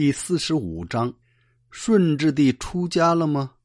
[0.00, 1.14] 第四十五章：
[1.70, 3.56] 顺治帝出家了吗？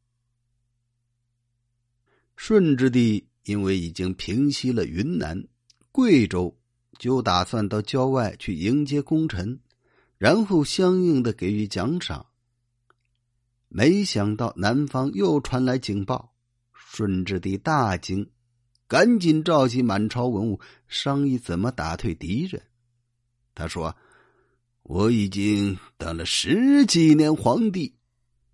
[2.36, 5.48] 顺治帝因为已经平息了云南、
[5.94, 6.54] 贵州，
[7.00, 9.58] 就打算到郊外去迎接功臣，
[10.18, 12.26] 然后相应的给予奖赏。
[13.70, 16.36] 没想到南方又传来警报，
[16.74, 18.30] 顺治帝大惊，
[18.90, 20.60] 赶紧召集满朝文武
[20.90, 22.62] 商议怎么打退敌人。
[23.54, 23.96] 他说。
[24.88, 27.96] 我已经当了十几年皇帝，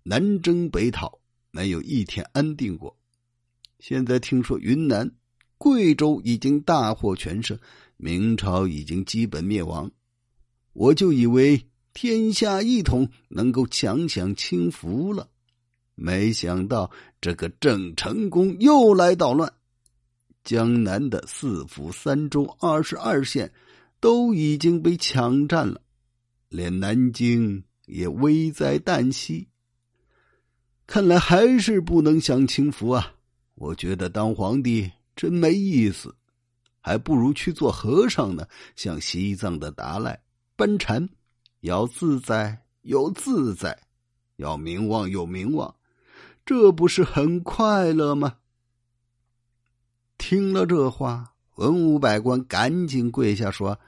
[0.02, 1.18] 南征北讨，
[1.50, 2.96] 没有一天安定过。
[3.80, 5.10] 现在听说云南、
[5.58, 7.58] 贵州已经大获全胜，
[7.98, 9.90] 明朝已经基本灭亡，
[10.72, 15.28] 我就以为天下一统，能够享享清福了。
[15.94, 19.52] 没想到这个郑成功又来捣乱，
[20.44, 23.52] 江南的四府三州二十二县
[24.00, 25.81] 都已经被抢占了。
[26.52, 29.48] 连南京也危在旦夕，
[30.86, 33.14] 看来还是不能享清福啊！
[33.54, 36.14] 我觉得当皇帝真没意思，
[36.78, 38.46] 还不如去做和尚呢。
[38.76, 40.20] 像西藏的达赖
[40.54, 41.08] 班禅，
[41.60, 43.84] 要自在有自在，
[44.36, 45.74] 要名望有名望，
[46.44, 48.36] 这不是很快乐吗？
[50.18, 53.80] 听了这话，文武百官赶紧跪下说。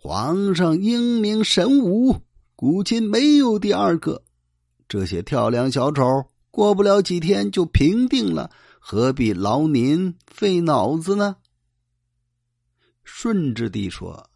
[0.00, 2.22] 皇上英明神武，
[2.54, 4.22] 古今没有第二个。
[4.86, 6.04] 这些跳梁小丑
[6.52, 11.34] 过不了几天就平定了，何必劳您费脑子呢？
[13.02, 14.30] 顺治帝说：“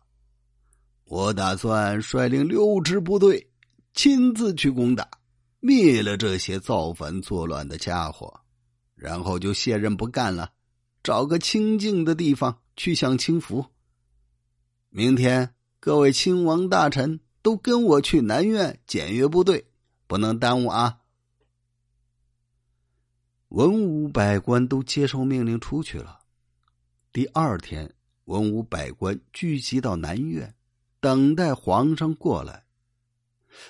[1.06, 3.48] 我打算率领六支部队，
[3.94, 5.08] 亲自去攻打，
[5.60, 8.40] 灭了这些造反作乱的家伙，
[8.96, 10.50] 然后就卸任不干了，
[11.04, 13.64] 找个清静的地方去享清福。”
[14.94, 19.64] 明天，各位亲王大臣都跟我去南苑检阅部队，
[20.06, 20.98] 不能耽误啊！
[23.48, 26.18] 文武百官都接受命令出去了。
[27.10, 27.90] 第二天，
[28.26, 30.54] 文武百官聚集到南苑，
[31.00, 32.64] 等待皇上过来。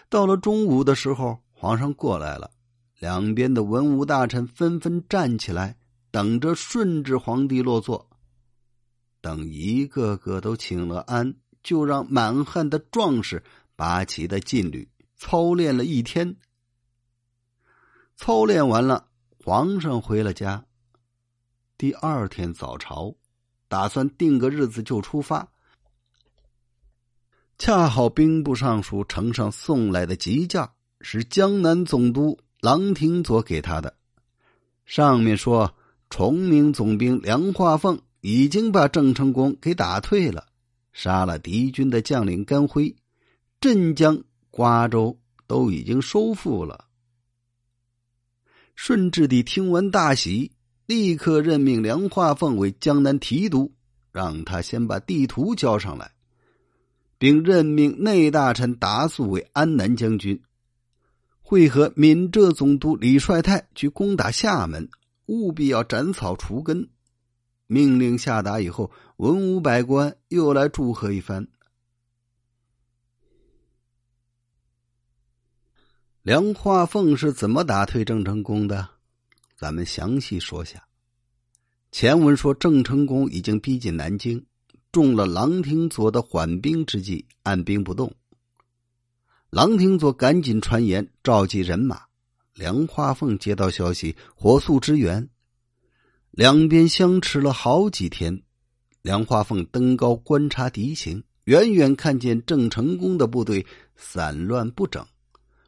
[0.09, 2.51] 到了中午的时候，皇上过来了，
[2.99, 5.77] 两边的文武大臣纷纷站起来，
[6.11, 8.09] 等着顺治皇帝落座。
[9.23, 13.43] 等一个个都请了安，就让满汉的壮士
[13.77, 16.37] 拔起的劲旅操练了一天。
[18.17, 19.09] 操练完了，
[19.43, 20.67] 皇上回了家。
[21.79, 23.15] 第二天早朝，
[23.69, 25.49] 打算定个日子就出发。
[27.59, 33.97] 恰好兵部尚书呈上送来的急驾，是江南总督郎廷佐给他的，
[34.85, 35.77] 上面说
[36.11, 38.03] 崇明总兵梁化凤。
[38.23, 40.47] 已经把郑成功给打退了，
[40.93, 42.95] 杀了敌军的将领甘辉，
[43.61, 45.19] 镇江、瓜州
[45.49, 46.87] 都已经收复了。
[48.77, 50.53] 顺治帝听闻大喜，
[50.87, 53.75] 立刻任命梁化凤为江南提督，
[54.13, 56.13] 让他先把地图交上来，
[57.19, 60.41] 并任命内大臣达素为安南将军，
[61.43, 64.89] 会合闽浙总督李帅泰去攻打厦门，
[65.27, 66.89] 务必要斩草除根。
[67.73, 71.49] 命令下达以后，文武百官又来祝贺一番。
[76.21, 78.91] 梁化凤是怎么打退郑成功的？
[79.57, 80.87] 咱们详细说下。
[81.91, 84.45] 前文说郑成功已经逼近南京，
[84.93, 88.15] 中了郎廷佐的缓兵之计，按兵不动。
[89.49, 92.03] 郎廷佐赶紧传言召集人马，
[92.53, 95.27] 梁化凤接到消息，火速支援。
[96.33, 98.43] 两边相持了好几天，
[99.03, 103.67] 梁化凤登高观察敌情，远远看见郑成功的部队
[103.97, 105.07] 散乱不整，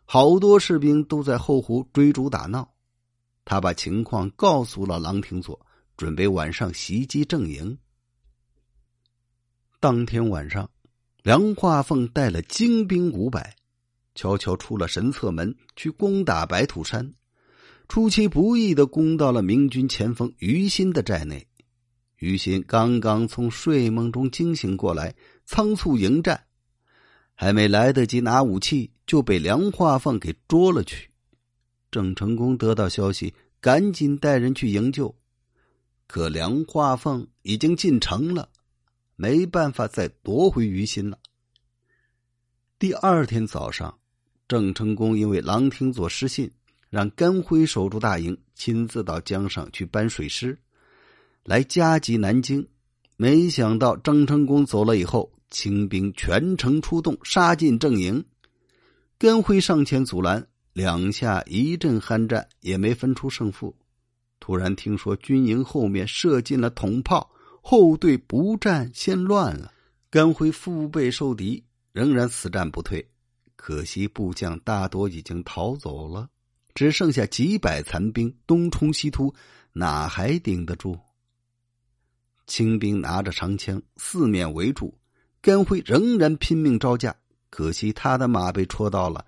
[0.06, 2.66] 好多士兵都在后湖追逐打闹。
[3.44, 5.60] 他把情况告诉了郎廷佐，
[5.98, 7.76] 准备晚上袭击郑营。
[9.80, 10.70] 当天晚上，
[11.22, 13.54] 梁化凤带了精兵五百，
[14.14, 17.12] 悄悄出了神策门，去攻打白土山。
[17.86, 21.46] 出其不意的攻到了明军前锋于心的寨内，
[22.18, 25.14] 于心刚刚从睡梦中惊醒过来，
[25.44, 26.44] 仓促迎战，
[27.34, 31.10] 还没来得及拿武器，就被梁化凤给捉了去。
[31.90, 35.14] 郑成功得到消息，赶紧带人去营救，
[36.06, 38.48] 可梁化凤已经进城了，
[39.14, 41.18] 没办法再夺回于心了。
[42.78, 43.98] 第二天早上，
[44.48, 46.50] 郑成功因为郎廷佐失信。
[46.94, 50.56] 让甘辉守住大营，亲自到江上去搬水师，
[51.42, 52.64] 来加急南京。
[53.16, 58.24] 没想到张成功走了以后，清兵全城出动，杀进正营。
[59.18, 63.74] 甘辉上前阻拦，两下一阵酣战，也没分出胜负。
[64.38, 67.28] 突然听说军营后面射进了铜炮，
[67.60, 69.72] 后队不战先乱了。
[70.10, 73.04] 甘辉腹背受敌，仍然死战不退。
[73.56, 76.28] 可惜部将大多已经逃走了，
[76.74, 79.34] 只剩下几百残兵东冲西突，
[79.72, 80.98] 哪还顶得住？
[82.46, 84.98] 清兵拿着长枪四面围住，
[85.40, 87.16] 甘辉仍然拼命招架。
[87.48, 89.24] 可惜他的马被戳到了，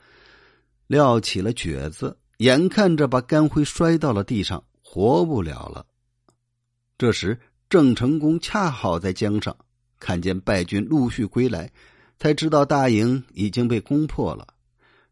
[0.89, 5.87] 撂起了蹶子，眼看着把甘辉摔到了地上，活不了了。
[6.99, 7.39] 这时
[7.71, 9.57] 郑成功恰好在江上。
[9.99, 11.73] 看见败军陆续归来，
[12.19, 14.47] 才知道大营已经被攻破了，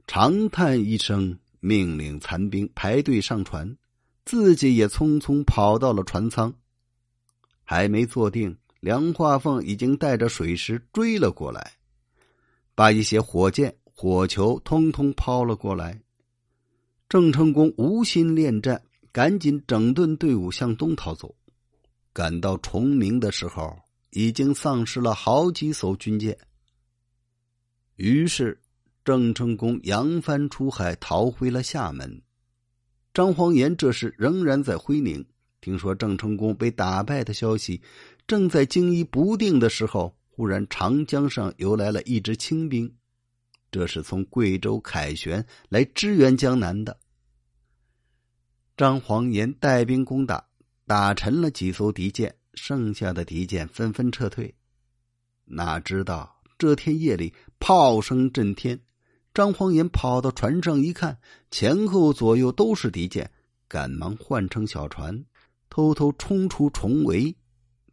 [0.06, 3.74] 长叹一声，命令残兵排队上船，
[4.26, 6.52] 自己也匆匆跑到了船舱。
[7.62, 11.72] 还没坐定，梁化凤已经带着水师追了过来，
[12.74, 15.98] 把一些火箭、火球通通抛了过来。
[17.08, 21.34] 郑成功无心恋战，赶紧整顿队伍向东逃走。
[22.12, 23.78] 赶到崇明的时候。
[24.16, 26.38] 已经丧失了好几艘军舰，
[27.96, 28.56] 于是
[29.04, 32.22] 郑成功扬帆出海，逃回了厦门。
[33.12, 35.24] 张煌言这时仍然在徽宁，
[35.60, 37.82] 听说郑成功被打败的消息，
[38.26, 42.92] 正在惊疑不定的时候，忽然长江上游来了一支清兵，
[43.70, 46.98] 这是从贵州凯旋来支援江南的。
[48.76, 50.44] 张煌言带兵攻打，
[50.86, 52.34] 打沉了几艘敌舰。
[52.56, 54.54] 剩下的敌舰纷纷撤退，
[55.44, 58.80] 哪知道这天夜里炮声震天。
[59.34, 61.18] 张煌言跑到船上一看，
[61.50, 63.28] 前后左右都是敌舰，
[63.66, 65.24] 赶忙换成小船，
[65.68, 67.34] 偷偷冲出重围。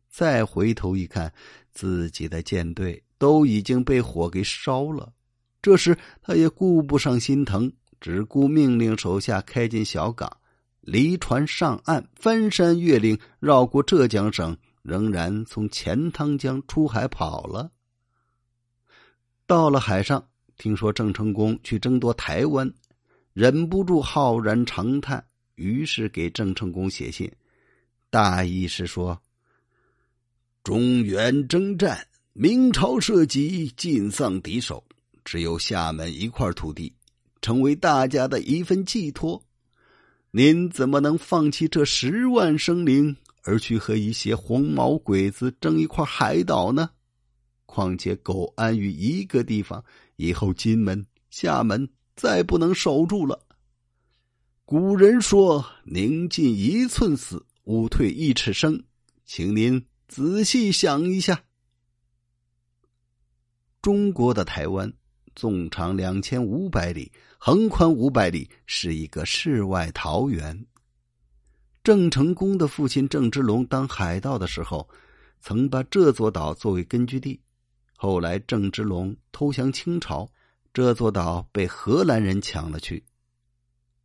[0.07, 1.33] 再回头一看，
[1.71, 5.11] 自己的舰队都已经被火给烧了。
[5.63, 10.37] 这时他也顾不上心疼，只顾命令手下开进小港。
[10.81, 17.71] 离船上岸，翻山越岭，绕过浙江省，仍然从钱塘江出海跑了。
[19.47, 20.27] 到了海上，
[20.61, 22.71] 听说郑成功去争夺台湾，
[23.33, 25.25] 忍不住浩然长叹，
[25.55, 27.31] 于是给郑成功写信，
[28.11, 29.19] 大意是说：
[30.63, 34.83] 中原征战，明朝社稷尽丧敌手，
[35.25, 36.93] 只有厦门一块土地，
[37.41, 39.41] 成为大家的一份寄托。
[40.29, 46.91] 您怎么能放弃这十万生灵，而去和一些黄毛鬼子争一块海岛呢？
[47.65, 49.83] 况且苟安于一个地方，
[50.15, 53.45] 以后金门、厦门再不能守住了。
[54.65, 58.83] 古人说：“宁进一寸死，勿退一尺生。”
[59.25, 61.43] 请您仔细想一下。
[63.81, 64.93] 中国的台湾。
[65.33, 70.65] 纵长两千五百里，横宽五百里，是一个世外桃源。
[71.81, 74.89] 郑成功的父亲郑芝龙当海盗的时候，
[75.39, 77.39] 曾把这座岛作为根据地。
[78.03, 80.27] 后来郑芝龙投降清朝，
[80.73, 83.05] 这座岛被荷兰人抢了去。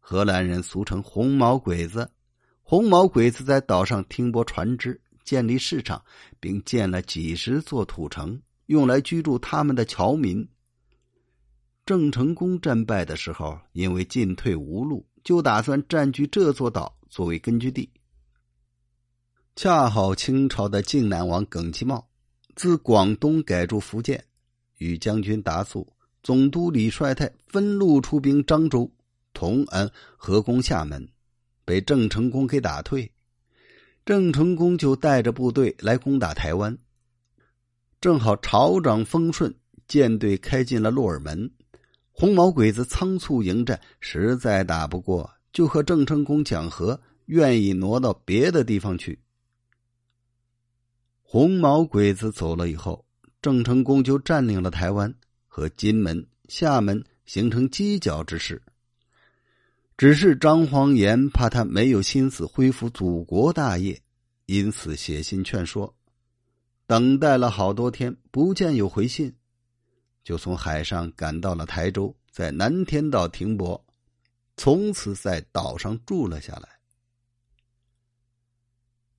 [0.01, 2.07] 荷兰人俗称红毛鬼子，
[2.63, 6.05] 红毛鬼子在岛上停泊船只，建立市场，
[6.39, 10.47] 并建了几十座土城，用来居住他们的侨民。
[11.87, 17.89] 郑成功战败的时候，因为进退无路，就打算占据这座岛作为根据地。
[19.55, 22.07] 恰好清朝的靖南王耿其茂
[22.57, 24.25] 自广东改驻福建，
[24.79, 25.87] 与将军达素、
[26.23, 28.91] 总督李帅泰分路出兵漳州、
[29.35, 31.07] 同安合攻厦门，
[31.67, 33.13] 被郑成功给打退。
[34.07, 36.79] 郑成功就带着部队来攻打台湾，
[38.01, 39.55] 正好潮涨风顺，
[39.87, 41.51] 舰队开进了鹿耳门。
[42.11, 49.19] 红毛鬼子仓促迎战，实在打不过，就和郑成功讲和，愿意挪到别的地方去。
[51.29, 53.05] 红毛鬼子走了以后，
[53.43, 55.13] 郑成功就占领了台湾
[55.49, 58.63] 和金门、厦门，形成犄角之势。
[59.97, 64.01] 只是张煌言怕他没有心思恢复祖国大业，
[64.47, 65.93] 因此写信劝说。
[66.87, 69.35] 等待了好多天，不见有回信。
[70.23, 73.85] 就从海上赶到了台州，在南天岛停泊，
[74.57, 76.69] 从此在岛上住了下来。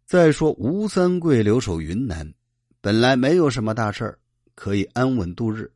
[0.07, 2.33] 再说吴三桂留守云南，
[2.79, 4.17] 本来没有什么大事儿，
[4.55, 5.69] 可以安稳度日，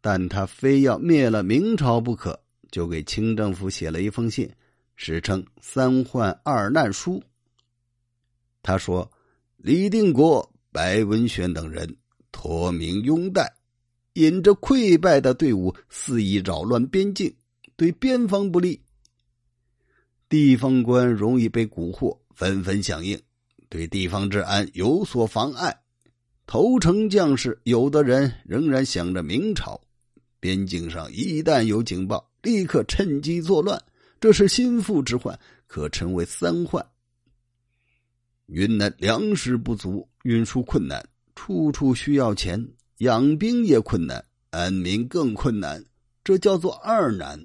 [0.00, 2.40] 但他非要灭了明朝不可，
[2.70, 4.50] 就给清政府写了一封信，
[4.94, 7.18] 史称《三患二难书》。
[8.62, 9.12] 他说
[9.58, 11.94] ：“李定国、白文选等人
[12.32, 13.52] 托名拥戴。”
[14.16, 17.30] 引着溃败的队伍肆意扰乱边境，
[17.76, 18.80] 对边防不利。
[20.30, 23.20] 地方官容易被蛊惑，纷纷响应，
[23.76, 25.82] 对地方治安有所妨碍。
[26.46, 29.78] 投诚将士有的人仍然想着明朝，
[30.40, 33.78] 边境上一旦有警报，立刻趁机作乱，
[34.18, 36.86] 这是心腹之患，可称为三患。
[38.46, 42.66] 云南粮食不足，运输困难，处处需要钱，
[43.00, 45.84] 养兵也困难，安民更困难，
[46.24, 47.44] 这叫做二难。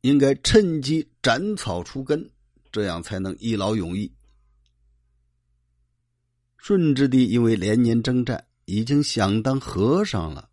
[0.00, 2.28] 应该趁机斩草除根，
[2.72, 4.10] 这样才能一劳永逸。
[6.66, 10.48] 顺治帝因为连年征战，已经想当和尚了。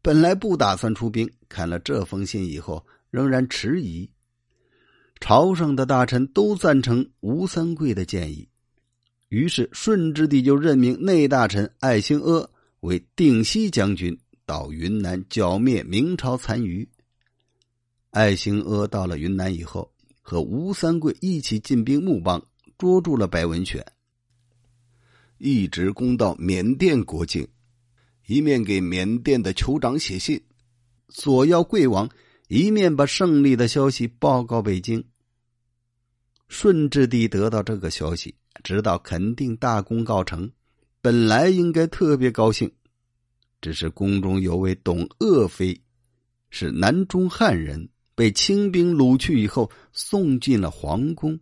[0.00, 4.08] 本来不打算出兵，看了这封信以后，仍然迟疑。
[5.20, 8.48] 朝上的大臣都赞成吴三桂的建议，
[9.28, 12.48] 于是顺治帝就任命内大臣艾兴阿
[12.80, 16.88] 为定西将军，到云南剿灭明朝残余。
[18.08, 19.92] 艾兴阿到了云南以后，
[20.22, 22.42] 和吴三桂一起进兵木邦，
[22.78, 23.84] 捉住了白文选。
[25.44, 27.44] 一直攻到缅甸国境，
[28.28, 30.40] 一面给缅甸的酋长写信，
[31.08, 32.06] 索要贵王；
[32.46, 35.02] 一面把胜利的消息报告北京。
[36.46, 38.32] 顺治帝得到这个消息，
[38.62, 40.48] 知道肯定大功告成，
[41.00, 42.70] 本来应该特别高兴，
[43.60, 45.76] 只是宫中有位董鄂妃，
[46.50, 51.36] 是南中汉人，被清兵掳去以后送进了皇宫。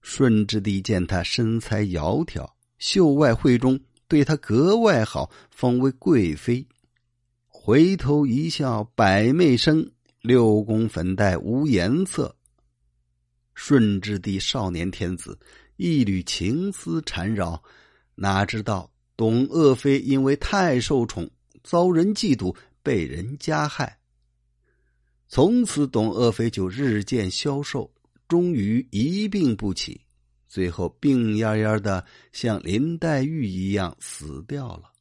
[0.00, 2.48] 顺治帝见他身材窈窕。
[2.78, 3.78] 秀外慧中，
[4.08, 6.66] 对她格外好，封为贵妃。
[7.46, 9.90] 回头一笑百媚生，
[10.20, 12.34] 六宫粉黛无颜色。
[13.54, 15.38] 顺治帝少年天子，
[15.76, 17.62] 一缕情丝缠绕，
[18.14, 21.28] 哪知道董鄂妃因为太受宠，
[21.64, 23.98] 遭人嫉妒，被人加害。
[25.26, 27.90] 从此，董鄂妃就日渐消瘦，
[28.28, 30.00] 终于一病不起。
[30.46, 34.92] 最后病恹恹的，像林黛玉一样死掉了。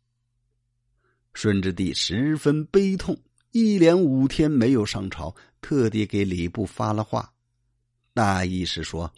[1.34, 3.18] 顺治帝十分悲痛，
[3.52, 7.34] 一连五天没有上朝，特地给礼部发了话，
[8.14, 9.14] 大意是说：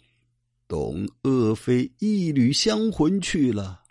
[0.66, 3.82] 董鄂妃一缕香魂去了，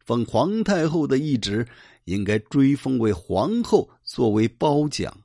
[0.00, 1.66] 奉皇太后的懿旨
[2.04, 5.16] 应该追封为皇后，作为褒奖。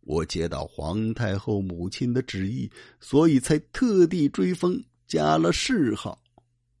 [0.00, 2.70] 我接到皇太后母亲的旨意，
[3.00, 4.80] 所以才特地追封。
[5.06, 6.20] 加了谥号，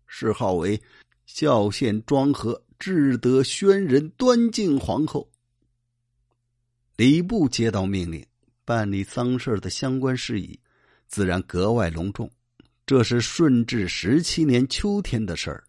[0.06, 0.80] 谥号为
[1.26, 5.30] 孝献庄和至德宣仁端敬皇后。
[6.96, 8.24] 礼部接到命令，
[8.64, 10.58] 办理丧事的相关事宜，
[11.06, 12.30] 自然格外隆重。
[12.86, 15.64] 这是顺治十七年秋天的事儿。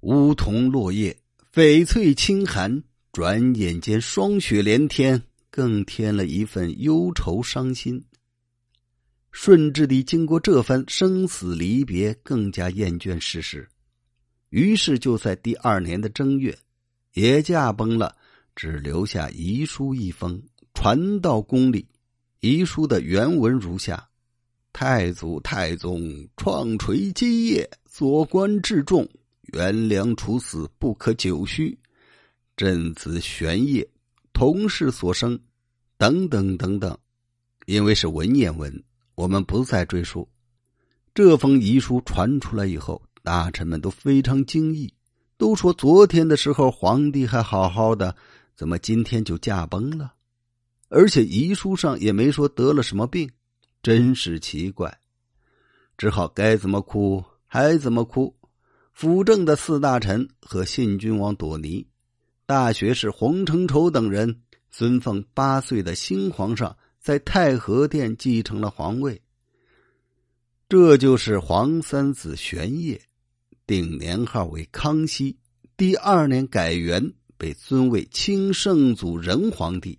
[0.00, 1.16] 梧桐落叶，
[1.52, 8.04] 翡翠清寒，转眼间霜雪连天，更添了一份忧愁伤心。
[9.38, 13.68] 顺治帝经过这番生死离别，更加厌倦世事，
[14.48, 16.58] 于是就在第二年的正月，
[17.12, 18.16] 也驾崩了，
[18.56, 21.86] 只留下遗书一封，传到宫里。
[22.40, 24.08] 遗书的原文如下：
[24.72, 29.06] 太祖太宗创垂基业，左官至重，
[29.52, 31.78] 元良处死不可久虚。
[32.56, 33.86] 朕子玄烨，
[34.32, 35.38] 同事所生，
[35.98, 36.98] 等等等等。
[37.66, 38.82] 因为是文言文。
[39.16, 40.28] 我们不再赘述。
[41.12, 44.92] 这封遗书传出来以后，大臣们都非常惊异，
[45.36, 48.14] 都说昨天的时候皇帝还好好的，
[48.54, 50.12] 怎么今天就驾崩了？
[50.88, 53.28] 而且遗书上也没说得了什么病，
[53.82, 55.00] 真是奇怪。
[55.96, 58.36] 只好该怎么哭还怎么哭。
[58.92, 61.86] 辅政的四大臣和信君王朵尼、
[62.44, 66.76] 大学士洪承畴等人尊奉八岁的新皇上。
[67.06, 69.22] 在太和殿继承了皇位，
[70.68, 73.00] 这就是皇三子玄烨，
[73.64, 75.38] 定年号为康熙。
[75.76, 79.96] 第二年改元，被尊为清圣祖仁皇帝。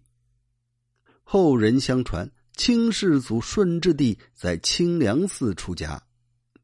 [1.24, 6.04] 后人相传，清世祖顺治帝在清凉寺出家，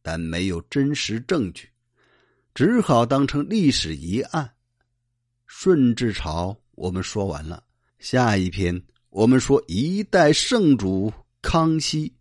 [0.01, 1.69] 但没有真实证据，
[2.53, 4.51] 只好当成历史疑案。
[5.47, 7.63] 顺治朝我们说完了，
[7.97, 8.83] 下一篇。
[9.13, 12.11] 我们说，一代圣主康熙。